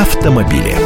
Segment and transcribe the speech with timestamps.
[0.00, 0.76] автомобиле.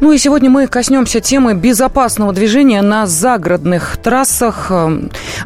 [0.00, 4.72] Ну и сегодня мы коснемся темы безопасного движения на загородных трассах.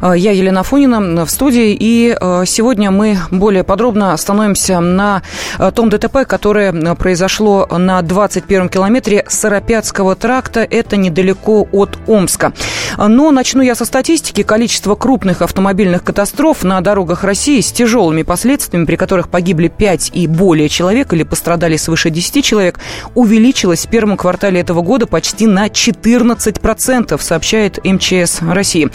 [0.01, 5.21] Э, я Елена Фонина в студии, и э, сегодня мы более подробно остановимся на
[5.59, 10.61] э, том ДТП, которое произошло на 21-м километре Сыропятского тракта.
[10.61, 12.53] Это недалеко от Омска.
[12.97, 14.43] Но начну я со статистики.
[14.43, 20.27] Количество крупных автомобильных катастроф на дорогах России с тяжелыми последствиями, при которых погибли 5 и
[20.27, 22.79] более человек или пострадали свыше 10 человек,
[23.15, 28.89] увеличилось в первом квартале этого года почти на 14%, сообщает МЧС России.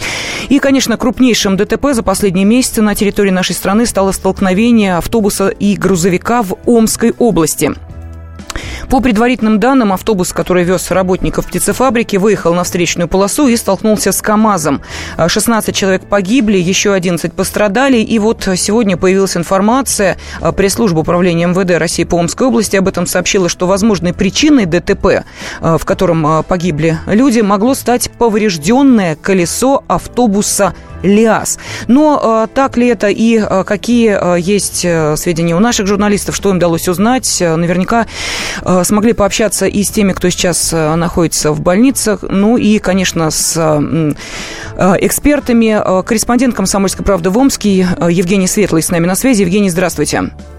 [0.49, 5.75] И, конечно, крупнейшим ДТП за последние месяцы на территории нашей страны стало столкновение автобуса и
[5.75, 7.73] грузовика в Омской области.
[8.89, 14.19] По предварительным данным, автобус, который вез работников птицефабрики, выехал на встречную полосу и столкнулся с
[14.19, 14.81] КАМАЗом.
[15.27, 17.97] 16 человек погибли, еще 11 пострадали.
[17.97, 20.17] И вот сегодня появилась информация,
[20.57, 25.23] пресс-служба управления МВД России по Омской области об этом сообщила, что возможной причиной ДТП,
[25.61, 31.59] в котором погибли люди, могло стать поврежденное колесо автобуса ЛиАЗ.
[31.87, 34.79] Но э, так ли это и э, какие э, есть
[35.15, 38.07] сведения у наших журналистов, что им удалось узнать, наверняка
[38.83, 43.57] смогли пообщаться и с теми, кто сейчас находится в больницах, ну и, конечно, с
[44.77, 46.03] экспертами.
[46.03, 49.41] Корреспондент «Комсомольской правды» в Омске Евгений Светлый с нами на связи.
[49.41, 50.19] Евгений, здравствуйте.
[50.19, 50.58] А,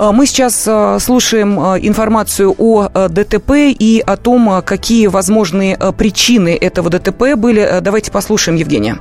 [0.00, 6.88] мы сейчас а, слушаем а, информацию о ДТП и о том, какие возможные причины этого
[6.88, 7.80] ДТП были.
[7.80, 8.98] Давайте послушаем Евгения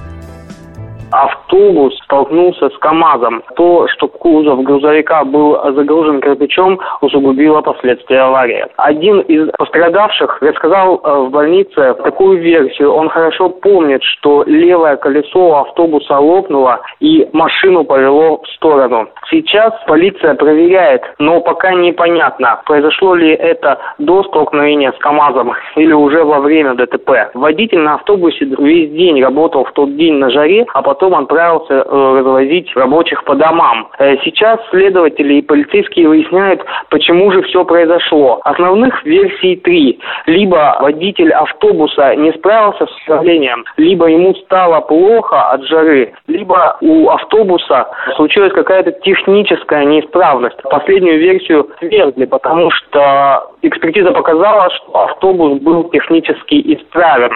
[1.11, 3.43] автобус столкнулся с КАМАЗом.
[3.55, 8.65] То, что кузов грузовика был загружен кирпичом, усугубило последствия аварии.
[8.77, 12.93] Один из пострадавших рассказал э, в больнице такую версию.
[12.93, 19.07] Он хорошо помнит, что левое колесо автобуса лопнуло и машину повело в сторону.
[19.29, 26.23] Сейчас полиция проверяет, но пока непонятно, произошло ли это до столкновения с КАМАЗом или уже
[26.23, 27.31] во время ДТП.
[27.33, 31.73] Водитель на автобусе весь день работал в тот день на жаре, а потом потом отправился
[31.73, 33.89] э, развозить рабочих по домам.
[33.99, 38.41] Э, сейчас следователи и полицейские выясняют, почему же все произошло.
[38.43, 39.99] Основных версий три.
[40.25, 47.09] Либо водитель автобуса не справился с управлением, либо ему стало плохо от жары, либо у
[47.09, 50.61] автобуса случилась какая-то техническая неисправность.
[50.63, 57.31] Последнюю версию свергли, потому что экспертиза показала, что автобус был технически исправен.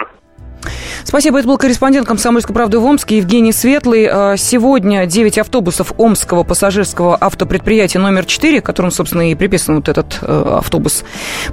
[1.04, 1.38] Спасибо.
[1.38, 4.08] Это был корреспондент «Комсомольской правды» в Омске Евгений Светлый.
[4.10, 10.18] А, сегодня 9 автобусов Омского пассажирского автопредприятия номер 4, которым, собственно, и приписан вот этот
[10.22, 11.04] э, автобус,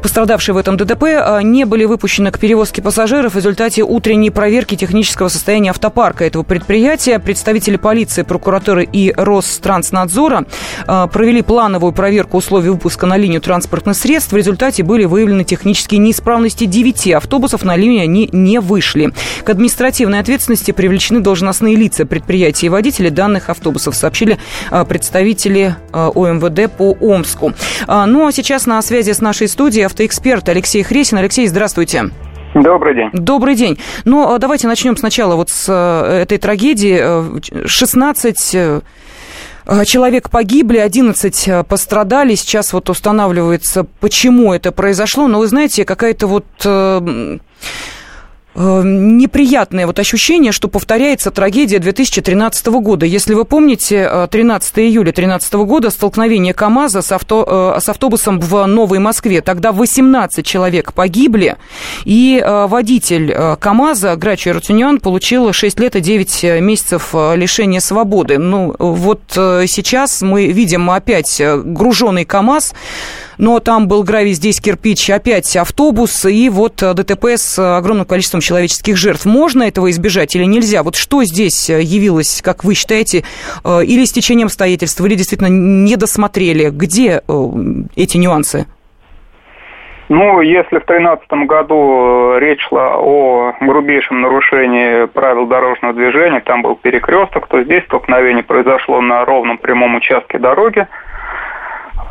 [0.01, 4.75] пострадавший в этом ДТП, а, не были выпущены к перевозке пассажиров в результате утренней проверки
[4.75, 7.19] технического состояния автопарка этого предприятия.
[7.19, 10.45] Представители полиции, прокуратуры и Ространснадзора
[10.87, 14.31] а, провели плановую проверку условий выпуска на линию транспортных средств.
[14.31, 17.63] В результате были выявлены технические неисправности 9 автобусов.
[17.63, 19.00] На линию они не вышли.
[19.43, 24.37] К административной ответственности привлечены должностные лица предприятий и водители данных автобусов, сообщили
[24.69, 27.53] а, представители а, ОМВД по Омску.
[27.87, 31.17] А, ну а сейчас на связи с нашей студией автоэксперт Алексей Хресин.
[31.17, 32.09] Алексей, здравствуйте.
[32.53, 33.09] Добрый день.
[33.13, 33.79] Добрый день.
[34.03, 37.65] Ну, давайте начнем сначала вот с этой трагедии.
[37.65, 38.81] 16 э,
[39.85, 42.35] человек погибли, 11 пострадали.
[42.35, 45.29] Сейчас вот устанавливается, почему это произошло.
[45.29, 47.37] Но вы знаете, какая-то вот э, Э,
[48.55, 53.05] неприятное вот ощущение, что повторяется трагедия 2013 года.
[53.05, 58.39] Если вы помните, 13 э, июля 2013 года столкновение КАМАЗа с, авто, э, с автобусом
[58.39, 59.41] в Новой Москве.
[59.41, 61.57] Тогда 18 человек погибли,
[62.03, 68.37] и водитель КАМАЗа Грачи Рутюнян получил 6 лет и 9 месяцев лишения свободы.
[68.37, 72.73] Ну, вот сейчас мы видим опять груженный КАМАЗ,
[73.41, 78.39] но там был гравий, здесь кирпич, опять автобус, и вот э, ДТП с огромным количеством
[78.39, 79.25] человеческих жертв.
[79.25, 80.83] Можно этого избежать или нельзя?
[80.83, 83.23] Вот что здесь э, явилось, как вы считаете,
[83.65, 86.69] э, или с течением обстоятельств, или действительно не досмотрели?
[86.69, 87.23] Где
[87.95, 88.67] эти нюансы?
[90.09, 96.75] Ну, если в 2013 году речь шла о грубейшем нарушении правил дорожного движения, там был
[96.75, 100.85] перекресток, то здесь столкновение произошло на ровном прямом участке дороги.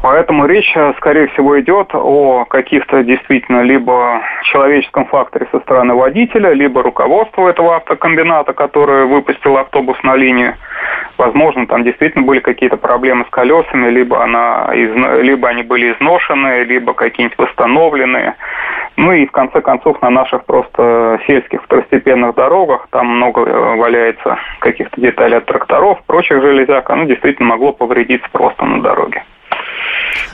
[0.02, 6.52] Поэтому речь, э, скорее всего, идет о каких-то действительно либо человеческом факторе со стороны водителя,
[6.52, 10.55] либо руководства этого автокомбината, который выпустил автобус на линию.
[11.19, 16.94] Возможно, там действительно были какие-то проблемы с колесами, либо, она, либо они были изношены, либо
[16.94, 18.37] какие-нибудь восстановленные.
[18.97, 24.38] Ну и в конце концов на наших просто сельских второстепенных дорогах, там много э, валяется
[24.61, 29.23] каких-то деталей от тракторов, прочих железяк, оно действительно могло повредиться просто на дороге.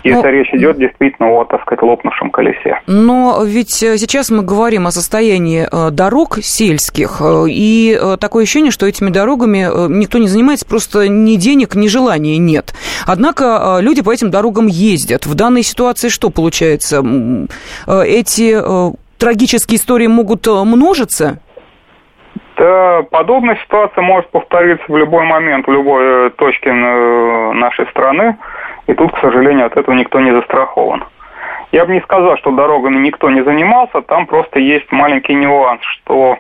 [0.07, 2.81] Если ну, речь идет действительно о, так сказать, лопнувшем колесе.
[2.87, 8.87] Но ведь э, сейчас мы говорим о состоянии э, дорог сельских, и такое ощущение, что
[8.87, 12.75] этими дорогами никто не занимается, просто ни денег, ни желания нет.
[13.07, 15.27] Однако люди по этим дорогам ездят.
[15.27, 17.03] В данной ситуации что получается?
[17.87, 18.57] Эти
[19.19, 21.41] трагические истории могут множиться?
[22.57, 28.37] Да, подобная ситуация может повториться в любой момент, в любой точке нашей страны.
[28.87, 31.05] И тут, к сожалению, от этого никто не застрахован.
[31.73, 36.39] Я бы не сказал, что дорогами никто не занимался, там просто есть маленький нюанс, что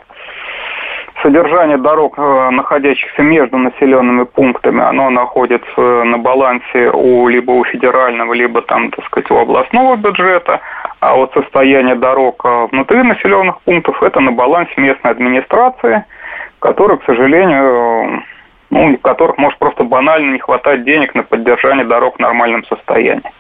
[1.23, 8.33] содержание дорог, э, находящихся между населенными пунктами, оно находится на балансе у либо у федерального,
[8.33, 10.61] либо там, так сказать, у областного бюджета,
[11.01, 16.05] а вот состояние дорог э, внутри населенных пунктов это на балансе местной администрации,
[16.61, 18.23] которая, к сожалению,
[18.71, 23.31] ну, у которых может просто банально не хватать денег на поддержание дорог в нормальном состоянии.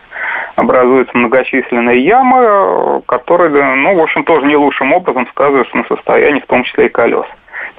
[0.57, 6.47] Образуются многочисленные ямы, которые, ну, в общем, тоже не лучшим образом сказываются на состоянии, в
[6.47, 7.27] том числе и колес.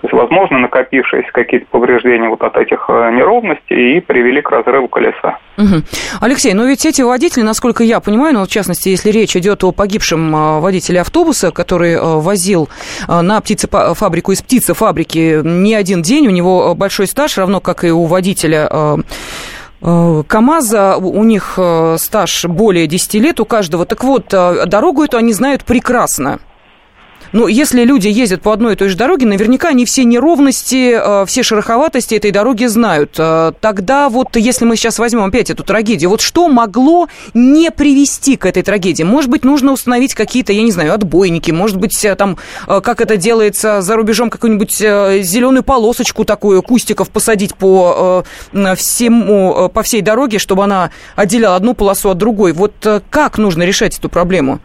[0.02, 4.88] То есть, возможно, накопившиеся какие-то повреждения вот от этих э, неровностей и привели к разрыву
[4.88, 5.40] колеса.
[5.58, 5.82] Угу.
[6.22, 9.72] Алексей, но ведь эти водители, насколько я понимаю, ну, в частности, если речь идет о
[9.72, 12.70] погибшем э, водителе автобуса, который э, возил
[13.08, 18.06] на птицефабрику из птицефабрики не один день, у него большой стаж, равно как и у
[18.06, 18.70] водителя
[19.82, 21.60] КАМАЗа, у них
[21.98, 23.86] стаж более 10 лет у каждого.
[23.86, 26.40] Так вот, дорогу эту они знают прекрасно.
[27.34, 31.26] Ну, если люди ездят по одной и той же дороге, наверняка они все неровности, э,
[31.26, 33.16] все шероховатости этой дороги знают.
[33.18, 38.38] Э, тогда вот, если мы сейчас возьмем опять эту трагедию, вот что могло не привести
[38.38, 39.04] к этой трагедии?
[39.04, 43.18] Может быть, нужно установить какие-то, я не знаю, отбойники, может быть, э, там, как это
[43.18, 48.24] делается за рубежом, какую-нибудь зеленую полосочку такую, кустиков посадить по
[48.76, 52.54] всему, по всей дороге, чтобы она отделяла одну полосу от другой.
[52.54, 52.74] Вот
[53.10, 54.60] как нужно решать эту проблему?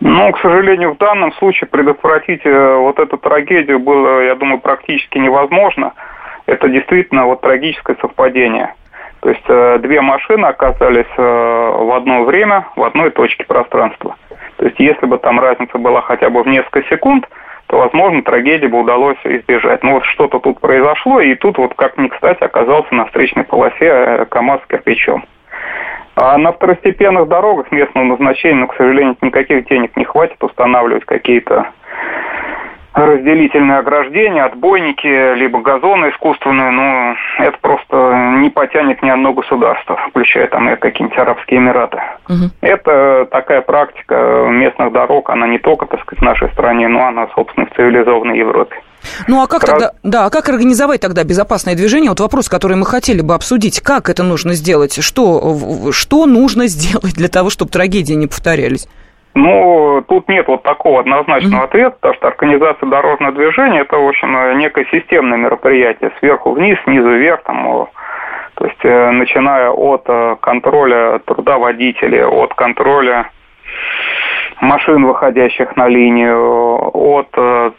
[0.00, 5.18] Ну, к сожалению, в данном случае предотвратить э, вот эту трагедию было, я думаю, практически
[5.18, 5.92] невозможно.
[6.46, 8.74] Это действительно вот трагическое совпадение.
[9.20, 14.16] То есть э, две машины оказались э, в одно время в одной точке пространства.
[14.56, 17.28] То есть если бы там разница была хотя бы в несколько секунд,
[17.66, 19.82] то, возможно, трагедии бы удалось избежать.
[19.82, 24.26] Но вот что-то тут произошло, и тут вот как ни кстати оказался на встречной полосе
[24.30, 25.24] КАМАЗ с кирпичом.
[26.16, 31.72] А на второстепенных дорогах местного назначения, ну, к сожалению, никаких денег не хватит устанавливать какие-то
[32.92, 40.48] разделительные ограждения, отбойники, либо газоны искусственные, ну, это просто не потянет ни одно государство, включая
[40.48, 42.02] там и какие-нибудь Арабские Эмираты.
[42.28, 42.50] Угу.
[42.62, 47.28] Это такая практика местных дорог, она не только, так сказать, в нашей стране, но она,
[47.34, 48.76] собственно, в цивилизованной Европе.
[49.28, 49.70] Ну а как Раз...
[49.70, 52.10] тогда, да, а как организовать тогда безопасное движение?
[52.10, 53.80] Вот вопрос, который мы хотели бы обсудить.
[53.80, 55.02] Как это нужно сделать?
[55.02, 58.88] Что, что нужно сделать для того, чтобы трагедии не повторялись?
[59.34, 61.64] Ну, тут нет вот такого однозначного mm-hmm.
[61.64, 67.10] ответа, потому что организация дорожного движения– это, в общем, некое системное мероприятие, сверху вниз, снизу
[67.10, 67.88] вверх, там,
[68.54, 73.30] то есть, э, начиная от э, контроля труда водителей, от контроля
[74.60, 77.70] машин, выходящих на линию, от э,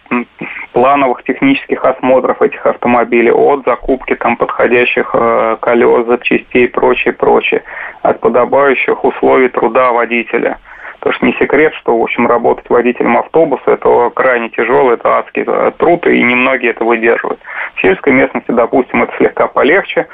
[0.74, 7.64] плановых технических осмотров этих автомобилей, от закупки там подходящих э, колес, запчастей и прочее, прочее,
[8.02, 10.60] от подобающих условий труда водителя.
[11.00, 15.44] Потому что не секрет, что, в общем, работать водителем автобуса– это крайне тяжелый, это адский
[15.48, 17.40] э, труд, и немногие это выдерживают.
[17.76, 20.08] В сельской местности, допустим, это слегка полегче,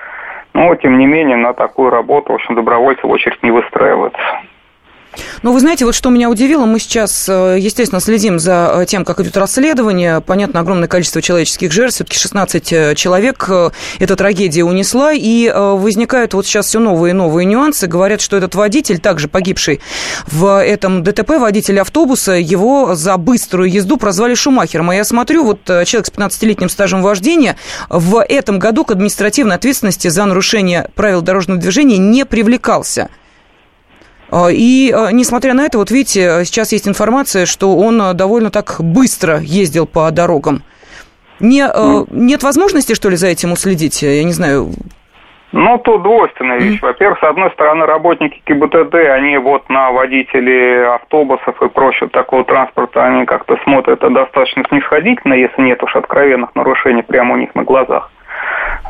[0.54, 4.22] но, тем не менее, на такую работу, в общем, добровольцы в очередь не выстраиваются.
[5.44, 9.06] Ну, вы знаете, вот что меня удивило, мы сейчас, э, естественно, следим за э, тем,
[9.06, 10.22] как идет расследование.
[10.22, 13.50] Понятно, огромное количество человеческих жертв, все-таки 16 э, человек
[14.00, 17.88] эта трагедия унесла, и возникают вот сейчас все новые и новые нюансы.
[17.88, 19.80] Говорят, что этот водитель, также погибший
[20.28, 24.90] в этом ДТП, водитель автобуса, его за быструю езду прозвали Шумахером.
[24.90, 27.58] А я смотрю, вот человек с 15-летним стажем вождения
[27.90, 33.10] в этом году к административной ответственности за нарушение правил дорожного движения не привлекался.
[34.30, 38.52] А, и а, несмотря на это, вот видите, сейчас есть информация, что он а, довольно
[38.52, 40.64] так быстро ездил по дорогам.
[41.40, 42.08] Не, mm.
[42.12, 44.02] Нет возможности, что ли, за этим уследить?
[44.02, 44.72] Я не знаю.
[45.54, 46.82] Ну, тут двойственная вещь.
[46.82, 53.06] Во-первых, с одной стороны, работники ГИБДД, они вот на водителей автобусов и прочего такого транспорта,
[53.06, 58.12] они как-то смотрят достаточно снисходительно, если нет уж откровенных нарушений прямо у них на глазах.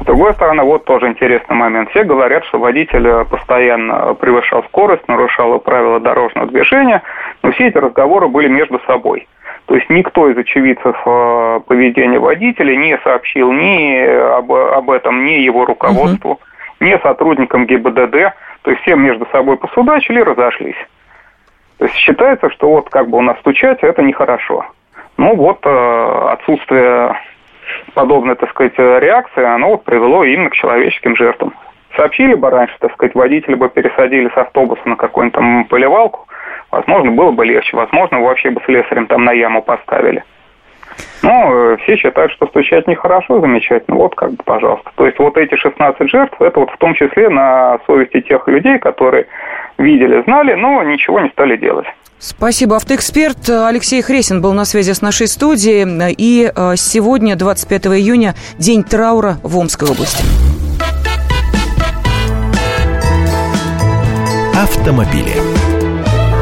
[0.02, 1.90] С другой стороны, вот тоже интересный момент.
[1.90, 7.02] Все говорят, что водитель постоянно превышал скорость, нарушал правила дорожного движения,
[7.44, 9.28] но все эти разговоры были между собой.
[9.68, 14.00] То есть никто из очевидцев э, поведения водителя не сообщил ни
[14.38, 16.40] об, об этом ни его руководству, угу.
[16.80, 18.34] ни сотрудникам ГИБДД.
[18.62, 20.78] То есть все между собой посудачили и разошлись.
[21.80, 24.66] То есть считается, что вот как бы у нас стучать, это нехорошо.
[25.18, 27.14] Ну вот э, отсутствие
[27.94, 31.54] подобной, так сказать, реакции, оно вот привело именно к человеческим жертвам.
[31.96, 36.28] Сообщили бы раньше, так сказать, водители бы пересадили с автобуса на какую-нибудь там поливалку,
[36.72, 40.24] возможно, было бы легче, возможно, вообще бы слесарем там на яму поставили.
[41.24, 43.98] Ну, э, все считают, что стучать нехорошо, замечательно.
[43.98, 44.92] Вот как бы, пожалуйста.
[44.96, 48.78] То есть вот эти 16 жертв, это вот в том числе на совести тех людей,
[48.80, 49.28] которые
[49.78, 51.88] видели, знали, но ничего не стали делать.
[52.20, 52.76] Спасибо.
[52.78, 56.14] Автоэксперт Алексей Хресин был на связи с нашей студией.
[56.18, 60.24] И э, сегодня, 25 июня, день траура в Омской области.
[64.56, 65.36] Автомобили.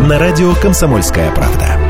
[0.07, 1.84] На радио «Комсомольская правда».